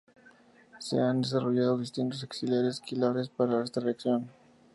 Se 0.79 0.99
han 0.99 1.21
desarrollado 1.21 1.77
distintos 1.77 2.23
auxiliares 2.23 2.79
quirales 2.81 3.29
para 3.29 3.63
esta 3.63 3.81
reacción. 3.81 4.27